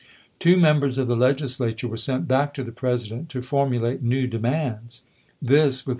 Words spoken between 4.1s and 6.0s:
demands. This, with the "m6.'